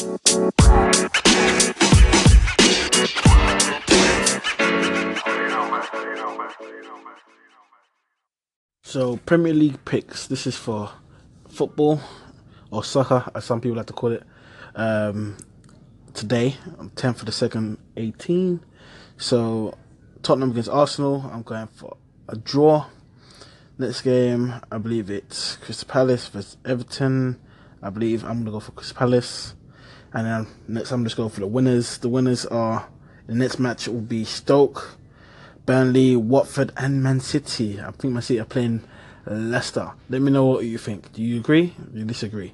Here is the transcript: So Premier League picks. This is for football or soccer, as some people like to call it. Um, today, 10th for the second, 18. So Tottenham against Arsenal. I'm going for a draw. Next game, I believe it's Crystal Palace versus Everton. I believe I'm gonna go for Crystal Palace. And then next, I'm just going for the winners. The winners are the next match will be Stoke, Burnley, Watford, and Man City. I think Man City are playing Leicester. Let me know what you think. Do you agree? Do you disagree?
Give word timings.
So 0.00 0.06
Premier 9.26 9.52
League 9.52 9.84
picks. 9.84 10.26
This 10.26 10.46
is 10.46 10.56
for 10.56 10.90
football 11.50 12.00
or 12.70 12.82
soccer, 12.82 13.30
as 13.34 13.44
some 13.44 13.60
people 13.60 13.76
like 13.76 13.88
to 13.88 13.92
call 13.92 14.12
it. 14.12 14.22
Um, 14.74 15.36
today, 16.14 16.56
10th 16.78 17.16
for 17.18 17.26
the 17.26 17.32
second, 17.32 17.76
18. 17.98 18.64
So 19.18 19.76
Tottenham 20.22 20.52
against 20.52 20.70
Arsenal. 20.70 21.28
I'm 21.30 21.42
going 21.42 21.66
for 21.66 21.98
a 22.26 22.36
draw. 22.36 22.86
Next 23.76 24.00
game, 24.00 24.54
I 24.72 24.78
believe 24.78 25.10
it's 25.10 25.56
Crystal 25.56 25.86
Palace 25.86 26.28
versus 26.28 26.56
Everton. 26.64 27.38
I 27.82 27.90
believe 27.90 28.24
I'm 28.24 28.38
gonna 28.38 28.52
go 28.52 28.60
for 28.60 28.72
Crystal 28.72 28.96
Palace. 28.96 29.56
And 30.12 30.26
then 30.26 30.46
next, 30.66 30.90
I'm 30.90 31.04
just 31.04 31.16
going 31.16 31.30
for 31.30 31.40
the 31.40 31.46
winners. 31.46 31.98
The 31.98 32.08
winners 32.08 32.44
are 32.46 32.88
the 33.26 33.34
next 33.34 33.58
match 33.58 33.86
will 33.86 34.00
be 34.00 34.24
Stoke, 34.24 34.96
Burnley, 35.66 36.16
Watford, 36.16 36.72
and 36.76 37.02
Man 37.02 37.20
City. 37.20 37.80
I 37.80 37.92
think 37.92 38.12
Man 38.12 38.22
City 38.22 38.40
are 38.40 38.44
playing 38.44 38.82
Leicester. 39.26 39.92
Let 40.08 40.20
me 40.20 40.32
know 40.32 40.46
what 40.46 40.64
you 40.64 40.78
think. 40.78 41.12
Do 41.12 41.22
you 41.22 41.38
agree? 41.38 41.74
Do 41.92 42.00
you 42.00 42.04
disagree? 42.04 42.52